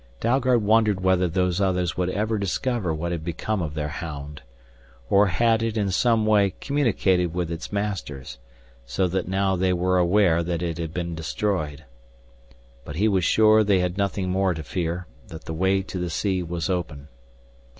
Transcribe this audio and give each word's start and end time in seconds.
Dalgard 0.19 0.63
wondered 0.63 1.01
whether 1.01 1.27
Those 1.27 1.61
Others 1.61 1.95
would 1.95 2.09
ever 2.09 2.39
discover 2.39 2.91
what 2.91 3.11
had 3.11 3.23
become 3.23 3.61
of 3.61 3.75
their 3.75 3.87
hound. 3.89 4.41
Or 5.11 5.27
had 5.27 5.61
it 5.61 5.77
in 5.77 5.91
some 5.91 6.25
way 6.25 6.55
communicated 6.59 7.35
with 7.35 7.51
its 7.51 7.71
masters, 7.71 8.39
so 8.83 9.05
that 9.07 9.27
now 9.27 9.55
they 9.55 9.73
were 9.73 9.99
aware 9.99 10.41
that 10.41 10.63
it 10.63 10.79
had 10.79 10.91
been 10.91 11.13
destroyed. 11.13 11.83
But 12.83 12.95
he 12.95 13.07
was 13.07 13.23
sure 13.23 13.63
they 13.63 13.77
had 13.77 13.95
nothing 13.95 14.27
more 14.31 14.55
to 14.55 14.63
fear, 14.63 15.05
that 15.27 15.45
the 15.45 15.53
way 15.53 15.83
to 15.83 15.99
the 15.99 16.09
sea 16.09 16.41
was 16.41 16.67
open. 16.67 17.07